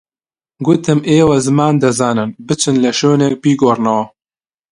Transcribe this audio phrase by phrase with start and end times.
[0.65, 4.05] گوتم ئێوە زمان دەزانن، بچن لە شوێنێک بیگۆڕنەوە